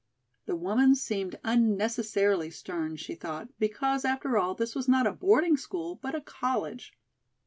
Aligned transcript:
The 0.47 0.55
woman 0.55 0.95
seemed 0.95 1.39
unnecessarily 1.43 2.49
stern, 2.49 2.95
she 2.95 3.13
thought, 3.13 3.49
because, 3.59 4.03
after 4.03 4.35
all, 4.35 4.55
this 4.55 4.73
was 4.73 4.87
not 4.87 5.05
a 5.05 5.11
boarding 5.11 5.57
school, 5.57 5.99
but 6.01 6.15
a 6.15 6.21
college. 6.21 6.97